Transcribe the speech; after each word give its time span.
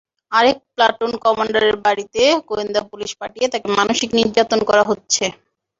আরেক 0.31 0.57
প্লাটুন 0.75 1.11
কমান্ডারের 1.23 1.75
বাড়িতে 1.85 2.21
গোয়েন্দা 2.49 2.81
পুলিশ 2.91 3.11
পাঠিয়ে 3.21 3.47
তাঁকে 3.51 3.67
মানসিক 3.77 4.09
নির্যাতন 4.17 4.59
করা 4.69 4.83
হচ্ছে। 4.89 5.23